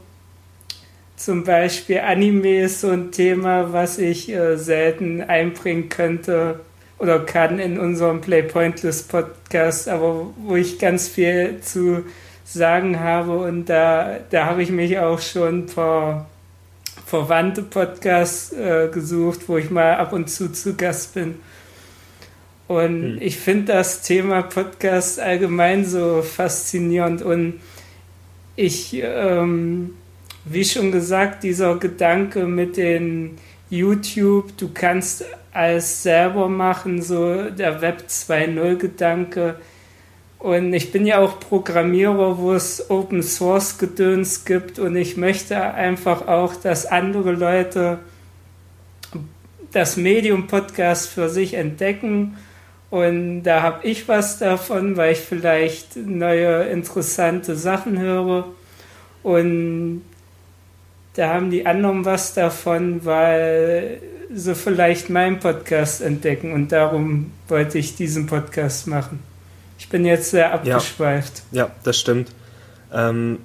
zum 1.15 1.45
Beispiel 1.45 2.01
Anime 2.01 2.63
ist 2.63 2.81
so 2.81 2.91
ein 2.91 3.13
Thema, 3.13 3.73
was 3.73 3.99
ich 3.99 4.29
äh, 4.29 4.57
selten 4.57 5.23
einbringen 5.23 5.89
könnte 5.89 6.59
oder 6.99 7.21
kann 7.21 7.61
in 7.61 7.79
unserem 7.79 8.21
Play 8.21 8.43
Pointless 8.43 9.05
Podcast, 9.05 9.89
aber 9.89 10.27
wo 10.37 10.57
ich 10.57 10.81
ganz 10.81 11.07
viel 11.07 11.61
zu 11.61 12.07
sagen 12.45 12.99
habe 12.99 13.39
und 13.39 13.67
da, 13.67 14.17
da 14.31 14.47
habe 14.47 14.65
ich 14.65 14.73
mich 14.73 14.99
auch 14.99 15.21
schon 15.21 15.59
ein 15.61 15.67
paar 15.67 16.27
verwandte 17.11 17.63
Podcasts 17.63 18.53
äh, 18.53 18.89
gesucht, 18.93 19.49
wo 19.49 19.57
ich 19.57 19.69
mal 19.69 19.97
ab 19.97 20.13
und 20.13 20.31
zu 20.31 20.53
zu 20.53 20.77
Gast 20.77 21.15
bin. 21.15 21.35
Und 22.69 23.03
hm. 23.03 23.19
ich 23.21 23.37
finde 23.37 23.73
das 23.73 24.03
Thema 24.03 24.43
Podcast 24.43 25.19
allgemein 25.19 25.85
so 25.85 26.23
faszinierend 26.23 27.21
und 27.21 27.61
ich, 28.55 29.01
ähm, 29.03 29.95
wie 30.45 30.65
schon 30.65 30.93
gesagt, 30.93 31.43
dieser 31.43 31.77
Gedanke 31.79 32.47
mit 32.47 32.77
den 32.77 33.39
YouTube, 33.71 34.57
du 34.57 34.71
kannst 34.73 35.25
alles 35.53 36.05
selber 36.05 36.49
machen, 36.49 37.03
so 37.03 37.51
der 37.51 37.81
Web 37.81 38.05
2.0 38.09 38.77
Gedanke. 38.77 39.57
Und 40.41 40.73
ich 40.73 40.91
bin 40.91 41.07
ja 41.07 41.19
auch 41.19 41.39
Programmierer, 41.39 42.39
wo 42.39 42.53
es 42.53 42.91
Open 42.91 43.23
Source 43.23 43.79
Gedöns 43.79 44.45
gibt 44.45 44.79
und 44.79 44.97
ich 44.97 45.17
möchte 45.17 45.61
einfach 45.61 46.27
auch, 46.27 46.57
dass 46.57 46.87
andere 46.87 47.33
Leute 47.33 47.99
das 49.71 49.97
Medium 49.97 50.47
Podcast 50.47 51.09
für 51.09 51.29
sich 51.29 51.55
entdecken 51.55 52.37
und 52.91 53.45
da 53.45 53.63
habe 53.63 53.87
ich 53.87 54.09
was 54.09 54.39
davon, 54.39 54.97
weil 54.97 55.13
ich 55.13 55.21
vielleicht 55.21 55.97
neue 55.97 56.65
interessante 56.65 57.55
Sachen 57.55 57.99
höre. 57.99 58.47
Und 59.23 60.03
da 61.15 61.35
haben 61.35 61.51
die 61.51 61.67
anderen 61.67 62.05
was 62.05 62.35
davon, 62.35 63.05
weil 63.05 64.01
sie 64.33 64.57
vielleicht 64.57 65.09
meinen 65.09 65.39
Podcast 65.39 66.03
entdecken. 66.03 66.53
Und 66.53 66.73
darum 66.73 67.31
wollte 67.47 67.79
ich 67.79 67.95
diesen 67.95 68.27
Podcast 68.27 68.89
machen. 68.89 69.30
Ich 69.81 69.89
bin 69.89 70.05
jetzt 70.05 70.31
sehr 70.31 70.55
abgeschweift. 70.55 71.43
Ja, 71.51 71.65
ja 71.65 71.71
das 71.83 71.99
stimmt. 71.99 72.31
Ähm, 72.93 73.41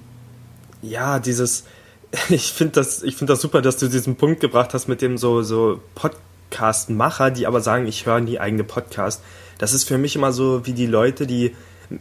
ja, 0.82 1.18
dieses, 1.18 1.64
ich 2.28 2.52
finde 2.52 2.74
das, 2.74 3.00
find 3.00 3.28
das 3.28 3.40
super, 3.40 3.60
dass 3.60 3.78
du 3.78 3.88
diesen 3.88 4.14
Punkt 4.14 4.40
gebracht 4.40 4.72
hast 4.72 4.86
mit 4.86 5.02
dem 5.02 5.18
so, 5.18 5.42
so 5.42 5.80
Podcast 5.96 6.22
Podcast-Macher, 6.50 7.30
die 7.30 7.46
aber 7.46 7.60
sagen, 7.60 7.86
ich 7.86 8.06
höre 8.06 8.20
nie 8.20 8.38
eigene 8.38 8.64
Podcast. 8.64 9.22
Das 9.58 9.72
ist 9.72 9.84
für 9.84 9.98
mich 9.98 10.16
immer 10.16 10.32
so 10.32 10.66
wie 10.66 10.72
die 10.72 10.86
Leute, 10.86 11.26
die 11.26 11.54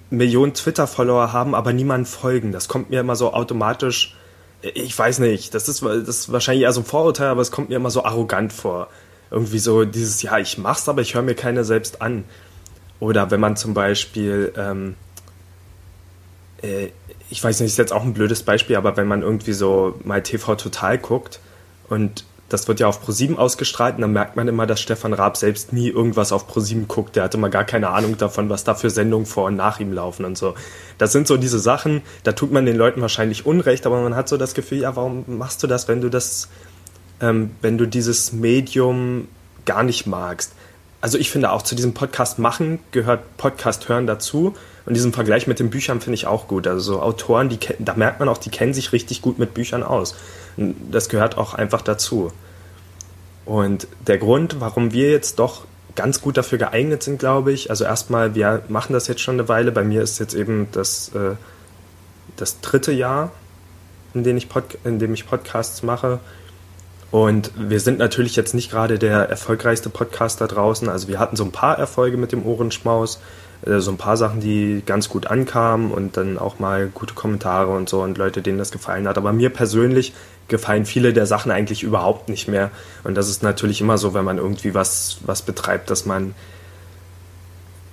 Millionen 0.10 0.54
Twitter-Follower 0.54 1.32
haben, 1.32 1.56
aber 1.56 1.74
niemanden 1.74 2.06
folgen. 2.06 2.52
Das 2.52 2.68
kommt 2.68 2.90
mir 2.90 3.00
immer 3.00 3.16
so 3.16 3.34
automatisch, 3.34 4.16
ich 4.62 4.98
weiß 4.98 5.20
nicht, 5.20 5.54
das 5.54 5.70
ist, 5.70 5.84
das 5.84 6.08
ist 6.08 6.32
wahrscheinlich 6.32 6.64
eher 6.64 6.74
so 6.74 6.82
ein 6.82 6.86
Vorurteil, 6.86 7.28
aber 7.28 7.42
es 7.42 7.52
kommt 7.52 7.70
mir 7.70 7.76
immer 7.76 7.92
so 7.92 8.04
arrogant 8.04 8.52
vor. 8.52 8.88
Irgendwie 9.32 9.60
so 9.60 9.86
dieses, 9.86 10.22
ja, 10.22 10.38
ich 10.38 10.58
mach's, 10.58 10.90
aber 10.90 11.02
ich 11.02 11.14
höre 11.14 11.22
mir 11.22 11.36
keine 11.36 11.64
selbst 11.64 12.02
an. 12.02 12.24
Oder 13.00 13.32
wenn 13.32 13.40
man 13.40 13.56
zum 13.56 13.74
Beispiel, 13.74 14.54
ähm, 14.58 14.96
äh, 16.62 16.90
ich 17.30 17.44
weiß 17.44 17.60
nicht, 17.60 17.72
ist 17.72 17.78
jetzt 17.78 17.94
auch 17.94 18.04
ein 18.04 18.14
blödes 18.14 18.44
Beispiel, 18.44 18.76
aber 18.76 18.98
wenn 18.98 19.08
man 19.08 19.22
irgendwie 19.22 19.54
so 19.54 20.00
mal 20.04 20.22
TV 20.22 20.56
Total 20.56 20.98
guckt 20.98 21.40
und 21.90 22.26
das 22.50 22.68
wird 22.68 22.80
ja 22.80 22.88
auf 22.88 23.02
ProSieben 23.02 23.38
ausgestrahlt 23.40 23.96
und 23.96 24.02
dann 24.02 24.14
merkt 24.14 24.36
man 24.36 24.48
immer, 24.48 24.68
dass 24.68 24.80
Stefan 24.80 25.14
Raab 25.14 25.36
selbst 25.36 25.74
nie 25.74 25.90
irgendwas 25.90 26.32
auf 26.32 26.48
ProSieben 26.48 26.88
guckt. 26.88 27.16
Der 27.16 27.24
hatte 27.24 27.38
mal 27.38 27.50
gar 27.50 27.64
keine 27.64 27.90
Ahnung 27.90 28.18
davon, 28.18 28.50
was 28.50 28.64
da 28.64 28.76
für 28.76 28.92
Sendungen 28.92 29.26
vor 29.26 29.46
und 29.46 29.56
nach 29.56 29.80
ihm 29.80 29.92
laufen 29.92 30.26
und 30.26 30.38
so. 30.38 30.54
Das 31.00 31.12
sind 31.12 31.28
so 31.28 31.38
diese 31.38 31.60
Sachen, 31.60 32.04
da 32.24 32.34
tut 32.34 32.52
man 32.52 32.66
den 32.66 32.76
Leuten 32.76 33.02
wahrscheinlich 33.02 33.48
Unrecht, 33.48 33.88
aber 33.88 34.00
man 34.02 34.16
hat 34.16 34.30
so 34.30 34.38
das 34.38 34.54
Gefühl, 34.54 34.80
ja, 34.80 34.96
warum 34.96 35.26
machst 35.28 35.64
du 35.64 35.68
das, 35.68 35.88
wenn 35.88 36.02
du 36.02 36.10
das, 36.10 36.48
ähm, 37.20 37.52
wenn 37.62 37.80
du 37.80 37.88
dieses 37.88 38.32
Medium 38.32 39.28
gar 39.66 39.82
nicht 39.82 40.06
magst? 40.06 40.54
Also 41.02 41.18
ich 41.18 41.30
finde 41.30 41.52
auch 41.52 41.62
zu 41.62 41.76
diesem 41.76 41.94
Podcast 41.94 42.40
machen 42.40 42.80
gehört 42.92 43.38
Podcast 43.38 43.90
hören 43.90 44.08
dazu. 44.08 44.56
Und 44.86 44.96
diesen 44.96 45.14
Vergleich 45.14 45.48
mit 45.48 45.60
den 45.60 45.70
Büchern 45.70 46.02
finde 46.02 46.16
ich 46.16 46.28
auch 46.28 46.48
gut. 46.48 46.68
Also 46.68 46.94
so 46.94 47.02
Autoren, 47.02 47.50
die, 47.50 47.60
da 47.80 47.96
merkt 47.96 48.20
man 48.20 48.30
auch, 48.30 48.38
die 48.38 48.50
kennen 48.50 48.74
sich 48.74 48.92
richtig 48.92 49.22
gut 49.22 49.40
mit 49.40 49.54
Büchern 49.54 49.84
aus. 49.84 50.16
Das 50.58 51.10
gehört 51.10 51.38
auch 51.38 51.54
einfach 51.54 51.82
dazu. 51.82 52.32
Und 53.46 53.88
der 54.08 54.18
Grund, 54.18 54.60
warum 54.60 54.92
wir 54.92 55.12
jetzt 55.12 55.40
doch 55.40 55.66
ganz 55.96 56.22
gut 56.22 56.38
dafür 56.38 56.58
geeignet 56.58 57.04
sind, 57.04 57.20
glaube 57.20 57.52
ich, 57.52 57.70
also 57.70 57.86
erstmal, 57.86 58.36
wir 58.36 58.64
machen 58.68 58.94
das 58.94 59.08
jetzt 59.08 59.22
schon 59.22 59.36
eine 59.36 59.48
Weile. 59.48 59.72
Bei 59.72 59.84
mir 59.84 60.02
ist 60.02 60.20
jetzt 60.20 60.34
eben 60.34 60.68
das, 60.72 61.10
äh, 61.10 61.36
das 62.36 62.60
dritte 62.62 62.92
Jahr, 62.92 63.32
in 64.14 64.24
dem, 64.24 64.38
ich 64.38 64.50
Pod 64.50 64.78
in 64.84 65.00
dem 65.00 65.14
ich 65.14 65.28
Podcasts 65.28 65.84
mache. 65.84 66.20
Und 67.16 67.52
wir 67.56 67.80
sind 67.80 67.98
natürlich 67.98 68.36
jetzt 68.36 68.54
nicht 68.54 68.70
gerade 68.70 69.00
der 69.00 69.30
erfolgreichste 69.30 69.90
Podcast 69.90 70.42
da 70.42 70.48
draußen. 70.48 70.90
Also 70.90 71.08
wir 71.08 71.18
hatten 71.18 71.38
so 71.38 71.46
ein 71.46 71.54
paar 71.54 71.80
Erfolge 71.80 72.18
mit 72.18 72.34
dem 72.34 72.46
Ohrenschmaus. 72.46 73.22
Äh, 73.66 73.80
so 73.80 73.90
ein 73.90 73.96
paar 73.96 74.18
Sachen, 74.18 74.42
die 74.42 74.84
ganz 74.86 75.08
gut 75.08 75.28
ankamen 75.28 75.92
und 75.92 76.18
dann 76.18 76.38
auch 76.38 76.60
mal 76.60 76.88
gute 76.94 77.14
Kommentare 77.14 77.72
und 77.72 77.88
so 77.88 78.02
und 78.02 78.18
Leute, 78.18 78.42
denen 78.42 78.58
das 78.58 78.70
gefallen 78.70 79.08
hat. 79.08 79.18
Aber 79.18 79.32
mir 79.32 79.50
persönlich 79.50 80.14
gefallen 80.50 80.86
viele 80.86 81.14
der 81.14 81.26
Sachen 81.26 81.54
eigentlich 81.54 81.84
überhaupt 81.84 82.28
nicht 82.28 82.50
mehr. 82.50 82.70
Und 83.06 83.16
das 83.16 83.30
ist 83.30 83.44
natürlich 83.44 83.80
immer 83.80 83.98
so, 83.98 84.14
wenn 84.14 84.26
man 84.26 84.38
irgendwie 84.38 84.74
was, 84.74 85.20
was 85.26 85.42
betreibt, 85.42 85.90
dass 85.90 86.06
man, 86.06 86.36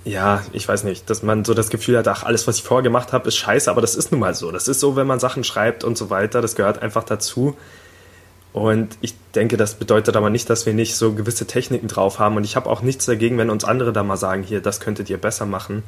ja, 0.03 0.41
ich 0.51 0.67
weiß 0.67 0.83
nicht, 0.83 1.09
dass 1.09 1.23
man 1.23 1.45
so 1.45 1.53
das 1.53 1.69
Gefühl 1.69 1.97
hat, 1.97 2.09
ach, 2.09 2.23
alles, 2.23 2.45
was 2.45 2.57
ich 2.57 2.63
vorher 2.63 2.83
gemacht 2.83 3.13
habe, 3.13 3.29
ist 3.29 3.37
scheiße, 3.37 3.71
aber 3.71 3.79
das 3.79 3.95
ist 3.95 4.11
nun 4.11 4.19
mal 4.19 4.35
so. 4.35 4.51
Das 4.51 4.67
ist 4.67 4.81
so, 4.81 4.97
wenn 4.97 5.07
man 5.07 5.21
Sachen 5.21 5.45
schreibt 5.45 5.85
und 5.85 5.97
so 5.97 6.09
weiter. 6.09 6.41
Das 6.41 6.55
gehört 6.55 6.81
einfach 6.81 7.05
dazu. 7.05 7.55
Und 8.53 8.97
ich 9.01 9.15
denke, 9.33 9.57
das 9.57 9.73
bedeutet 9.73 10.15
aber 10.15 10.29
nicht, 10.29 10.49
dass 10.49 10.67
wir 10.67 10.73
nicht 10.73 10.95
so 10.95 11.13
gewisse 11.13 11.47
Techniken 11.47 11.87
drauf 11.87 12.19
haben. 12.19 12.37
Und 12.37 12.43
ich 12.43 12.55
habe 12.55 12.69
auch 12.69 12.81
nichts 12.81 13.05
dagegen, 13.05 13.39
wenn 13.39 13.49
uns 13.49 13.65
andere 13.65 13.91
da 13.91 14.03
mal 14.03 14.15
sagen, 14.15 14.43
hier, 14.43 14.61
das 14.61 14.79
könntet 14.79 15.09
ihr 15.09 15.17
besser 15.17 15.47
machen. 15.47 15.83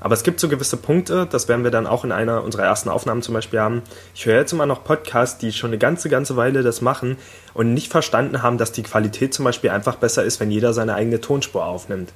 Aber 0.00 0.14
es 0.14 0.22
gibt 0.22 0.40
so 0.40 0.48
gewisse 0.48 0.76
Punkte, 0.76 1.26
das 1.30 1.48
werden 1.48 1.62
wir 1.62 1.70
dann 1.70 1.86
auch 1.86 2.04
in 2.04 2.12
einer 2.12 2.42
unserer 2.42 2.64
ersten 2.64 2.88
Aufnahmen 2.88 3.22
zum 3.22 3.34
Beispiel 3.34 3.60
haben. 3.60 3.82
Ich 4.14 4.24
höre 4.24 4.36
jetzt 4.36 4.52
immer 4.52 4.66
noch 4.66 4.84
Podcasts, 4.84 5.38
die 5.38 5.52
schon 5.52 5.70
eine 5.70 5.78
ganze, 5.78 6.08
ganze 6.08 6.36
Weile 6.36 6.62
das 6.62 6.80
machen 6.80 7.16
und 7.52 7.74
nicht 7.74 7.90
verstanden 7.90 8.42
haben, 8.42 8.56
dass 8.56 8.72
die 8.72 8.82
Qualität 8.82 9.34
zum 9.34 9.44
Beispiel 9.44 9.70
einfach 9.70 9.96
besser 9.96 10.24
ist, 10.24 10.40
wenn 10.40 10.50
jeder 10.50 10.72
seine 10.72 10.94
eigene 10.94 11.20
Tonspur 11.20 11.66
aufnimmt. 11.66 12.12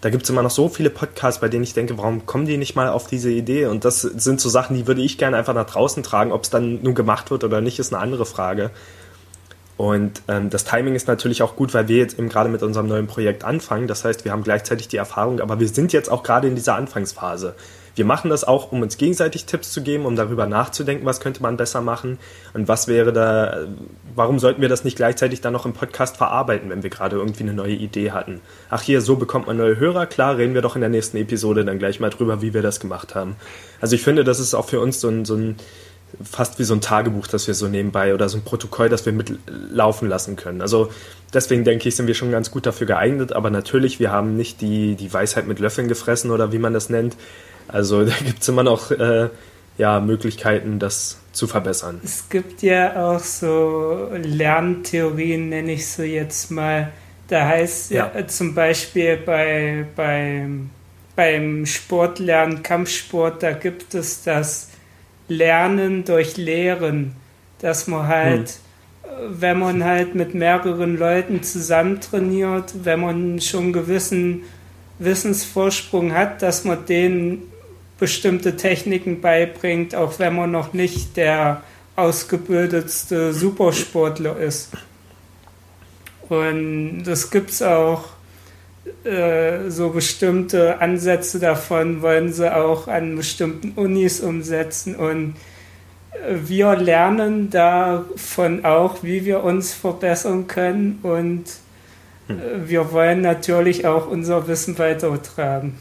Da 0.00 0.10
gibt 0.10 0.24
es 0.24 0.30
immer 0.30 0.42
noch 0.42 0.50
so 0.50 0.68
viele 0.68 0.90
Podcasts, 0.90 1.40
bei 1.40 1.48
denen 1.48 1.64
ich 1.64 1.74
denke, 1.74 1.96
warum 1.96 2.26
kommen 2.26 2.46
die 2.46 2.58
nicht 2.58 2.76
mal 2.76 2.88
auf 2.88 3.06
diese 3.06 3.30
Idee? 3.30 3.66
Und 3.66 3.84
das 3.84 4.02
sind 4.02 4.40
so 4.40 4.48
Sachen, 4.48 4.76
die 4.76 4.86
würde 4.86 5.00
ich 5.00 5.18
gerne 5.18 5.36
einfach 5.36 5.54
nach 5.54 5.66
draußen 5.66 6.02
tragen. 6.02 6.30
Ob 6.30 6.44
es 6.44 6.50
dann 6.50 6.82
nun 6.82 6.94
gemacht 6.94 7.30
wird 7.30 7.42
oder 7.42 7.60
nicht, 7.60 7.78
ist 7.78 7.92
eine 7.92 8.02
andere 8.02 8.26
Frage. 8.26 8.70
Und 9.76 10.22
ähm, 10.28 10.50
das 10.50 10.64
Timing 10.64 10.94
ist 10.94 11.08
natürlich 11.08 11.42
auch 11.42 11.56
gut, 11.56 11.74
weil 11.74 11.88
wir 11.88 11.98
jetzt 11.98 12.18
eben 12.18 12.28
gerade 12.28 12.48
mit 12.48 12.62
unserem 12.62 12.86
neuen 12.86 13.06
Projekt 13.06 13.44
anfangen. 13.44 13.88
Das 13.88 14.04
heißt, 14.04 14.24
wir 14.24 14.32
haben 14.32 14.44
gleichzeitig 14.44 14.88
die 14.88 14.96
Erfahrung, 14.96 15.40
aber 15.40 15.58
wir 15.58 15.68
sind 15.68 15.92
jetzt 15.92 16.10
auch 16.10 16.22
gerade 16.22 16.46
in 16.46 16.54
dieser 16.54 16.76
Anfangsphase. 16.76 17.54
Wir 17.96 18.04
machen 18.04 18.28
das 18.28 18.44
auch, 18.44 18.72
um 18.72 18.82
uns 18.82 18.96
gegenseitig 18.96 19.46
Tipps 19.46 19.72
zu 19.72 19.82
geben, 19.82 20.04
um 20.04 20.16
darüber 20.16 20.46
nachzudenken, 20.46 21.06
was 21.06 21.20
könnte 21.20 21.42
man 21.42 21.56
besser 21.56 21.80
machen 21.80 22.18
und 22.52 22.66
was 22.66 22.88
wäre 22.88 23.12
da, 23.12 23.66
warum 24.16 24.38
sollten 24.38 24.60
wir 24.60 24.68
das 24.68 24.84
nicht 24.84 24.96
gleichzeitig 24.96 25.40
dann 25.40 25.52
noch 25.52 25.64
im 25.64 25.74
Podcast 25.74 26.16
verarbeiten, 26.16 26.70
wenn 26.70 26.82
wir 26.82 26.90
gerade 26.90 27.16
irgendwie 27.16 27.44
eine 27.44 27.54
neue 27.54 27.74
Idee 27.74 28.10
hatten. 28.10 28.40
Ach 28.68 28.82
hier, 28.82 29.00
so 29.00 29.16
bekommt 29.16 29.46
man 29.46 29.56
neue 29.56 29.78
Hörer, 29.78 30.06
klar, 30.06 30.36
reden 30.36 30.54
wir 30.54 30.62
doch 30.62 30.74
in 30.74 30.80
der 30.80 30.90
nächsten 30.90 31.16
Episode 31.18 31.64
dann 31.64 31.78
gleich 31.78 32.00
mal 32.00 32.10
drüber, 32.10 32.42
wie 32.42 32.52
wir 32.52 32.62
das 32.62 32.80
gemacht 32.80 33.14
haben. 33.14 33.36
Also 33.80 33.94
ich 33.94 34.02
finde, 34.02 34.24
das 34.24 34.40
ist 34.40 34.54
auch 34.54 34.68
für 34.68 34.80
uns 34.80 35.00
so 35.00 35.08
ein, 35.08 35.24
so 35.24 35.36
ein 35.36 35.56
fast 36.22 36.58
wie 36.58 36.64
so 36.64 36.74
ein 36.74 36.80
Tagebuch, 36.80 37.26
das 37.26 37.46
wir 37.46 37.54
so 37.54 37.68
nebenbei 37.68 38.14
oder 38.14 38.28
so 38.28 38.38
ein 38.38 38.44
Protokoll, 38.44 38.88
das 38.88 39.04
wir 39.06 39.12
mitlaufen 39.12 40.08
lassen 40.08 40.36
können. 40.36 40.60
Also 40.60 40.90
deswegen 41.32 41.64
denke 41.64 41.88
ich, 41.88 41.96
sind 41.96 42.06
wir 42.06 42.14
schon 42.14 42.30
ganz 42.30 42.50
gut 42.50 42.66
dafür 42.66 42.86
geeignet, 42.86 43.32
aber 43.32 43.50
natürlich, 43.50 44.00
wir 44.00 44.10
haben 44.12 44.36
nicht 44.36 44.60
die, 44.60 44.94
die 44.94 45.12
Weisheit 45.12 45.46
mit 45.46 45.58
Löffeln 45.58 45.88
gefressen 45.88 46.30
oder 46.30 46.52
wie 46.52 46.58
man 46.58 46.72
das 46.72 46.88
nennt. 46.88 47.16
Also 47.68 48.04
da 48.04 48.14
gibt 48.24 48.42
es 48.42 48.48
immer 48.48 48.62
noch 48.62 48.90
äh, 48.90 49.28
ja, 49.76 50.00
Möglichkeiten, 50.00 50.78
das 50.78 51.18
zu 51.32 51.46
verbessern. 51.46 52.00
Es 52.04 52.28
gibt 52.28 52.62
ja 52.62 53.04
auch 53.04 53.18
so 53.18 54.08
Lerntheorien, 54.12 55.48
nenne 55.48 55.72
ich 55.72 55.88
so 55.88 56.02
jetzt 56.02 56.50
mal. 56.50 56.92
Da 57.28 57.46
heißt 57.46 57.90
ja, 57.90 58.12
ja 58.14 58.26
zum 58.26 58.54
Beispiel 58.54 59.16
bei, 59.16 59.86
bei, 59.96 60.46
beim 61.16 61.66
Sportlernen, 61.66 62.62
Kampfsport, 62.62 63.42
da 63.42 63.52
gibt 63.52 63.94
es 63.94 64.22
das 64.22 64.68
Lernen 65.28 66.04
durch 66.04 66.36
Lehren, 66.36 67.12
dass 67.60 67.86
man 67.86 68.06
halt, 68.06 68.58
hm. 69.02 69.40
wenn 69.40 69.58
man 69.58 69.84
halt 69.84 70.14
mit 70.14 70.34
mehreren 70.34 70.98
Leuten 70.98 71.42
zusammen 71.42 72.00
trainiert, 72.00 72.74
wenn 72.84 73.00
man 73.00 73.40
schon 73.40 73.64
einen 73.64 73.72
gewissen 73.72 74.42
Wissensvorsprung 74.98 76.12
hat, 76.12 76.42
dass 76.42 76.64
man 76.64 76.86
denen 76.86 77.50
bestimmte 77.98 78.56
Techniken 78.56 79.20
beibringt, 79.20 79.94
auch 79.94 80.18
wenn 80.18 80.34
man 80.34 80.50
noch 80.50 80.72
nicht 80.72 81.16
der 81.16 81.62
ausgebildetste 81.96 83.32
Supersportler 83.32 84.36
ist. 84.36 84.70
Und 86.28 87.04
das 87.04 87.30
gibt 87.30 87.50
es 87.50 87.62
auch 87.62 88.13
äh, 89.04 89.70
so 89.70 89.90
bestimmte 89.90 90.80
Ansätze 90.80 91.38
davon 91.38 92.02
wollen 92.02 92.32
sie 92.32 92.54
auch 92.54 92.88
an 92.88 93.16
bestimmten 93.16 93.72
Unis 93.76 94.20
umsetzen 94.20 94.96
und 94.96 95.34
äh, 96.12 96.34
wir 96.46 96.74
lernen 96.76 97.50
davon 97.50 98.64
auch, 98.64 99.02
wie 99.02 99.24
wir 99.24 99.44
uns 99.44 99.72
verbessern 99.74 100.46
können 100.46 101.00
und 101.02 101.44
hm. 102.26 102.38
Äh, 102.38 102.68
wir 102.68 102.92
wollen 102.92 103.20
natürlich 103.20 103.86
auch 103.86 104.08
unser 104.08 104.48
Wissen 104.48 104.78
weitertragen. 104.78 105.78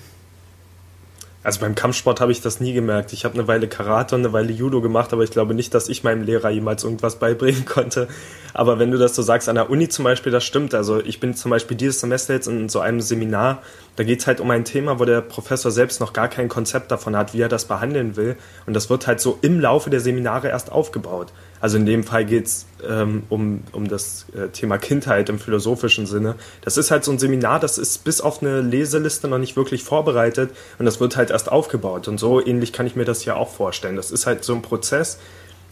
Also 1.44 1.60
beim 1.60 1.76
Kampfsport 1.76 2.22
habe 2.22 2.32
ich 2.32 2.42
das 2.42 2.62
nie 2.62 2.74
gemerkt. 2.74 3.12
Ich 3.12 3.26
habe 3.26 3.34
eine 3.34 3.48
Weile 3.48 3.68
Karate 3.68 4.16
und 4.16 4.22
eine 4.22 4.32
Weile 4.32 4.54
Judo 4.54 4.80
gemacht, 4.82 5.12
aber 5.12 5.24
ich 5.24 5.32
glaube 5.32 5.54
nicht, 5.54 5.74
dass 5.74 5.90
ich 5.90 6.04
meinem 6.04 6.24
Lehrer 6.24 6.50
jemals 6.50 6.84
irgendwas 6.86 7.20
beibringen 7.20 7.66
konnte. 7.66 8.08
Aber 8.54 8.80
wenn 8.80 8.92
du 8.92 8.98
das 8.98 9.14
so 9.16 9.22
sagst, 9.22 9.50
an 9.50 9.56
der 9.56 9.70
Uni 9.70 9.90
zum 9.90 10.06
Beispiel, 10.06 10.32
das 10.32 10.46
stimmt. 10.46 10.74
Also 10.74 11.02
ich 11.02 11.20
bin 11.20 11.36
zum 11.36 11.52
Beispiel 11.52 11.76
dieses 11.76 12.00
Semester 12.00 12.34
jetzt 12.34 12.48
in 12.48 12.70
so 12.70 12.80
einem 12.80 13.02
Seminar, 13.02 13.62
da 13.96 14.04
geht 14.04 14.22
es 14.22 14.28
halt 14.28 14.40
um 14.40 14.50
ein 14.52 14.64
Thema, 14.64 15.00
wo 15.00 15.06
der 15.06 15.22
Professor 15.22 15.70
selbst 15.70 16.00
noch 16.00 16.14
gar 16.14 16.30
kein 16.30 16.48
Konzept 16.48 16.92
davon 16.92 17.18
hat, 17.18 17.34
wie 17.34 17.42
er 17.42 17.50
das 17.50 17.66
behandeln 17.66 18.16
will. 18.16 18.38
Und 18.66 18.74
das 18.74 18.90
wird 18.90 19.06
halt 19.06 19.20
so 19.20 19.38
im 19.42 19.60
Laufe 19.60 19.90
der 19.90 20.00
Seminare 20.00 20.48
erst 20.48 20.72
aufgebaut. 20.72 21.34
Also 21.63 21.77
in 21.77 21.86
dem 21.86 22.03
Fall 22.03 22.25
geht 22.25 22.48
es 22.48 22.65
ähm, 22.86 23.24
um, 23.29 23.62
um 23.72 23.88
das 23.88 24.25
äh, 24.36 24.50
Thema 24.50 24.77
Kindheit 24.77 25.29
im 25.29 25.39
philosophischen 25.39 26.05
Sinne. 26.05 26.36
Das 26.60 26.75
ist 26.75 26.91
halt 26.91 27.05
so 27.05 27.12
ein 27.13 27.20
Seminar, 27.20 27.62
das 27.62 27.77
ist 27.77 28.03
bis 28.03 28.20
auf 28.20 28.41
eine 28.41 28.60
Leseliste 28.60 29.29
noch 29.29 29.38
nicht 29.38 29.55
wirklich 29.55 29.82
vorbereitet 29.82 30.51
und 30.77 30.86
das 30.86 31.00
wird 31.00 31.15
halt 31.15 31.32
erst 31.32 31.50
aufgebaut. 31.50 32.10
Und 32.10 32.20
so 32.20 32.46
ähnlich 32.46 32.74
kann 32.74 32.86
ich 32.86 32.98
mir 32.98 33.05
das 33.05 33.22
hier 33.22 33.38
auch 33.38 33.48
vorstellen. 33.48 33.96
Das 33.96 34.12
ist 34.12 34.25
halt 34.25 34.43
so 34.43 34.53
ein 34.53 34.62
Prozess, 34.62 35.20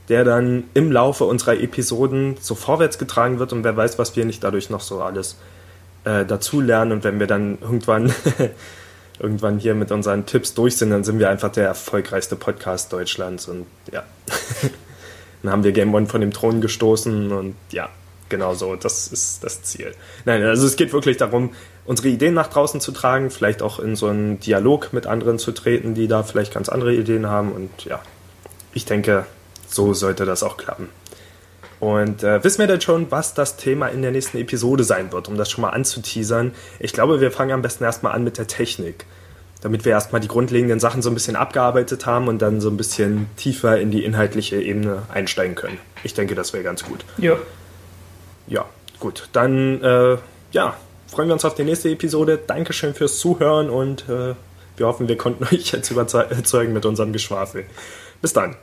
der 0.07 0.23
dann 0.23 0.63
im 0.73 0.93
Laufe 0.93 1.25
unserer 1.25 1.59
Episoden 1.59 2.37
so 2.39 2.55
vorwärts 2.55 2.97
getragen 2.97 3.39
wird 3.39 3.51
und 3.51 3.65
wer 3.65 3.75
weiß, 3.75 3.99
was 3.99 4.15
wir 4.15 4.23
nicht 4.23 4.41
dadurch 4.45 4.69
noch 4.69 4.79
so 4.79 5.01
alles 5.01 5.35
äh, 6.05 6.23
dazulernen. 6.23 6.93
Und 6.93 7.03
wenn 7.03 7.19
wir 7.19 7.27
dann 7.27 7.57
irgendwann 7.59 8.13
irgendwann 9.19 9.59
hier 9.59 9.75
mit 9.75 9.91
unseren 9.91 10.25
Tipps 10.25 10.53
durch 10.53 10.77
sind, 10.77 10.91
dann 10.91 11.03
sind 11.03 11.19
wir 11.19 11.29
einfach 11.29 11.51
der 11.51 11.67
erfolgreichste 11.67 12.37
Podcast 12.37 12.93
Deutschlands 12.93 13.49
und 13.49 13.65
ja. 13.91 14.03
Dann 15.43 15.51
haben 15.51 15.63
wir 15.63 15.71
Game 15.71 15.93
One 15.93 16.07
von 16.07 16.21
dem 16.21 16.31
Thron 16.31 16.61
gestoßen 16.61 17.31
und 17.31 17.55
ja, 17.71 17.89
genau 18.29 18.53
so, 18.53 18.75
das 18.75 19.07
ist 19.07 19.43
das 19.43 19.63
Ziel. 19.63 19.93
Nein, 20.25 20.43
also 20.43 20.65
es 20.65 20.75
geht 20.75 20.93
wirklich 20.93 21.17
darum, 21.17 21.51
unsere 21.85 22.09
Ideen 22.09 22.33
nach 22.33 22.47
draußen 22.47 22.81
zu 22.81 22.91
tragen, 22.91 23.29
vielleicht 23.29 23.61
auch 23.61 23.79
in 23.79 23.95
so 23.95 24.07
einen 24.07 24.39
Dialog 24.39 24.93
mit 24.93 25.07
anderen 25.07 25.39
zu 25.39 25.51
treten, 25.51 25.93
die 25.93 26.07
da 26.07 26.23
vielleicht 26.23 26.53
ganz 26.53 26.69
andere 26.69 26.93
Ideen 26.93 27.27
haben 27.27 27.51
und 27.51 27.85
ja, 27.85 28.01
ich 28.73 28.85
denke, 28.85 29.25
so 29.67 29.93
sollte 29.93 30.25
das 30.25 30.43
auch 30.43 30.57
klappen. 30.57 30.89
Und 31.79 32.21
äh, 32.21 32.43
wissen 32.43 32.59
wir 32.59 32.67
denn 32.67 32.79
schon, 32.79 33.09
was 33.09 33.33
das 33.33 33.57
Thema 33.57 33.87
in 33.87 34.03
der 34.03 34.11
nächsten 34.11 34.37
Episode 34.37 34.83
sein 34.83 35.11
wird, 35.11 35.27
um 35.27 35.35
das 35.35 35.49
schon 35.49 35.63
mal 35.63 35.71
anzuteasern? 35.71 36.53
Ich 36.79 36.93
glaube, 36.93 37.19
wir 37.21 37.31
fangen 37.31 37.51
am 37.51 37.63
besten 37.63 37.83
erstmal 37.83 38.13
an 38.13 38.23
mit 38.23 38.37
der 38.37 38.45
Technik, 38.45 39.05
damit 39.61 39.85
wir 39.85 39.91
erstmal 39.91 40.21
die 40.21 40.27
grundlegenden 40.27 40.79
Sachen 40.79 41.01
so 41.01 41.09
ein 41.09 41.13
bisschen 41.13 41.35
abgearbeitet 41.35 42.05
haben 42.05 42.27
und 42.27 42.41
dann 42.41 42.61
so 42.61 42.69
ein 42.69 42.77
bisschen 42.77 43.27
tiefer 43.37 43.79
in 43.79 43.91
die 43.91 44.03
inhaltliche 44.03 44.59
Ebene 44.61 45.03
einsteigen 45.13 45.55
können. 45.55 45.77
Ich 46.03 46.13
denke, 46.13 46.35
das 46.35 46.51
wäre 46.53 46.63
ganz 46.63 46.83
gut. 46.83 47.05
Ja. 47.17 47.37
Ja, 48.47 48.65
gut. 48.99 49.29
Dann, 49.33 49.81
äh, 49.83 50.17
ja, 50.51 50.75
freuen 51.07 51.29
wir 51.29 51.33
uns 51.33 51.45
auf 51.45 51.55
die 51.55 51.63
nächste 51.63 51.89
Episode. 51.89 52.39
Dankeschön 52.45 52.93
fürs 52.93 53.19
Zuhören 53.19 53.69
und 53.69 54.09
äh, 54.09 54.33
wir 54.77 54.87
hoffen, 54.87 55.07
wir 55.07 55.17
konnten 55.17 55.43
euch 55.53 55.71
jetzt 55.71 55.91
überzeugen 55.91 56.73
mit 56.73 56.85
unserem 56.85 57.13
Geschwafel. 57.13 57.65
Bis 58.21 58.33
dann. 58.33 58.55